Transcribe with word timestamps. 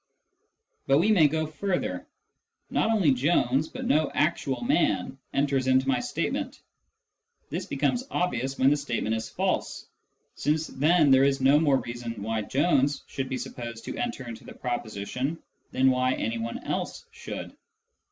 But 0.87 0.97
we 0.97 1.11
may 1.11 1.27
go 1.27 1.45
further: 1.45 2.07
not 2.71 2.89
only 2.89 3.13
Jones, 3.13 3.69
but 3.69 3.85
no 3.85 4.09
actual 4.15 4.63
man, 4.63 5.19
enters 5.31 5.67
into 5.67 5.87
my 5.87 5.99
statement. 5.99 6.59
This 7.51 7.67
becomes 7.67 8.03
obvious 8.09 8.57
when 8.57 8.71
the 8.71 8.77
state 8.77 9.03
ment 9.03 9.13
is 9.13 9.29
false, 9.29 9.85
since 10.33 10.65
then 10.65 11.11
there 11.11 11.23
is 11.23 11.39
no 11.39 11.59
more 11.59 11.77
reason 11.77 12.19
why 12.23 12.41
Jones 12.41 13.03
should 13.05 13.29
be 13.29 13.37
supposed 13.37 13.85
to 13.85 13.95
enter 13.97 14.27
into 14.27 14.43
the 14.43 14.55
proposition 14.55 15.37
than 15.71 15.91
why 15.91 16.15
any 16.15 16.39
one 16.39 16.57
else 16.63 17.05
should. 17.11 17.55